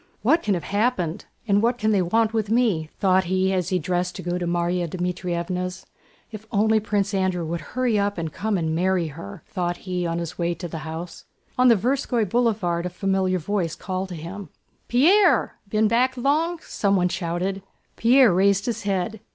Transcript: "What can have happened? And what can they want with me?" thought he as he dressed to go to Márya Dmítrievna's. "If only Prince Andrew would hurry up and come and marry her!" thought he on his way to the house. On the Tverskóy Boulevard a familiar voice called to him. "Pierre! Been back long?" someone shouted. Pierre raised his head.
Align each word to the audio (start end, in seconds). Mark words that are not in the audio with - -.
"What 0.23 0.41
can 0.41 0.55
have 0.55 0.63
happened? 0.63 1.25
And 1.47 1.61
what 1.61 1.77
can 1.77 1.91
they 1.91 2.01
want 2.01 2.33
with 2.33 2.49
me?" 2.49 2.89
thought 2.99 3.25
he 3.25 3.53
as 3.53 3.69
he 3.69 3.77
dressed 3.77 4.15
to 4.15 4.23
go 4.23 4.39
to 4.39 4.47
Márya 4.47 4.87
Dmítrievna's. 4.89 5.85
"If 6.31 6.47
only 6.51 6.79
Prince 6.79 7.13
Andrew 7.13 7.45
would 7.45 7.61
hurry 7.61 7.99
up 7.99 8.17
and 8.17 8.33
come 8.33 8.57
and 8.57 8.73
marry 8.73 9.09
her!" 9.09 9.43
thought 9.45 9.77
he 9.85 10.07
on 10.07 10.17
his 10.17 10.39
way 10.39 10.55
to 10.55 10.67
the 10.67 10.79
house. 10.89 11.25
On 11.55 11.67
the 11.67 11.75
Tverskóy 11.75 12.27
Boulevard 12.27 12.87
a 12.87 12.89
familiar 12.89 13.37
voice 13.37 13.75
called 13.75 14.09
to 14.09 14.15
him. 14.15 14.49
"Pierre! 14.87 15.59
Been 15.69 15.87
back 15.87 16.17
long?" 16.17 16.57
someone 16.63 17.07
shouted. 17.07 17.61
Pierre 17.95 18.33
raised 18.33 18.65
his 18.65 18.81
head. 18.81 19.19